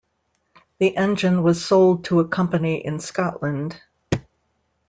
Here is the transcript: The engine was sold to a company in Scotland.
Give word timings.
The 0.79 0.97
engine 0.97 1.43
was 1.43 1.63
sold 1.63 2.05
to 2.05 2.21
a 2.21 2.27
company 2.27 2.83
in 2.83 2.97
Scotland. 2.97 3.79